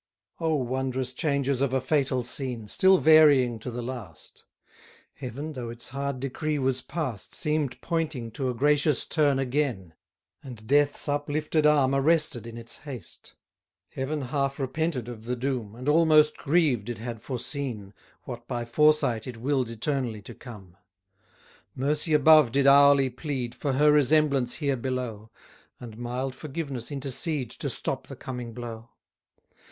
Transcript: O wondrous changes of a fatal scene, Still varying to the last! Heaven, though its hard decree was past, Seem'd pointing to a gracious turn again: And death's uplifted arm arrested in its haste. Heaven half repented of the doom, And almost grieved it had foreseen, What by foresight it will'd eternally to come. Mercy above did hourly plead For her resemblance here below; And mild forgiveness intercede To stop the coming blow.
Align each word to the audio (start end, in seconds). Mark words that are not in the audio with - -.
O 0.39 0.55
wondrous 0.55 1.13
changes 1.13 1.61
of 1.61 1.73
a 1.75 1.79
fatal 1.79 2.23
scene, 2.23 2.67
Still 2.67 2.97
varying 2.97 3.59
to 3.59 3.69
the 3.69 3.83
last! 3.83 4.45
Heaven, 5.13 5.53
though 5.53 5.69
its 5.69 5.89
hard 5.89 6.19
decree 6.19 6.57
was 6.57 6.81
past, 6.81 7.35
Seem'd 7.35 7.79
pointing 7.81 8.31
to 8.31 8.49
a 8.49 8.55
gracious 8.55 9.05
turn 9.05 9.37
again: 9.37 9.93
And 10.41 10.65
death's 10.65 11.07
uplifted 11.07 11.67
arm 11.67 11.93
arrested 11.93 12.47
in 12.47 12.57
its 12.57 12.79
haste. 12.79 13.35
Heaven 13.89 14.23
half 14.23 14.57
repented 14.59 15.07
of 15.07 15.25
the 15.25 15.35
doom, 15.35 15.75
And 15.75 15.87
almost 15.87 16.35
grieved 16.35 16.89
it 16.89 16.97
had 16.97 17.21
foreseen, 17.21 17.93
What 18.23 18.47
by 18.47 18.65
foresight 18.65 19.27
it 19.27 19.37
will'd 19.37 19.69
eternally 19.69 20.23
to 20.23 20.33
come. 20.33 20.77
Mercy 21.75 22.15
above 22.15 22.51
did 22.51 22.65
hourly 22.65 23.11
plead 23.11 23.53
For 23.53 23.73
her 23.73 23.91
resemblance 23.91 24.55
here 24.55 24.77
below; 24.77 25.29
And 25.79 25.95
mild 25.95 26.33
forgiveness 26.33 26.91
intercede 26.91 27.51
To 27.51 27.69
stop 27.69 28.07
the 28.07 28.15
coming 28.15 28.53
blow. 28.55 28.89